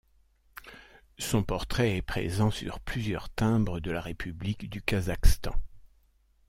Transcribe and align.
Son 1.19 1.43
portrait 1.43 1.95
est 1.97 2.01
présent 2.01 2.49
sur 2.49 2.79
plusieurs 2.79 3.29
timbres 3.29 3.79
de 3.79 3.91
la 3.91 4.01
république 4.01 4.67
du 4.67 4.81
Kazakhstan. 4.81 5.53